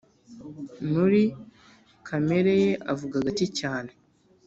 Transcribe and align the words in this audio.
Muri 0.91 1.21
kamereye 2.07 2.71
avuga 2.93 3.15
gake 3.25 3.47
cyane 3.59 3.91